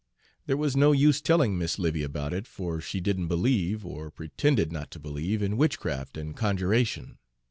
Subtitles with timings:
[0.47, 4.71] There was no use telling Mis' 'Livy about it, for she didn't believe, or pretended
[4.71, 7.19] not to believe, in witchcraft and conjuration.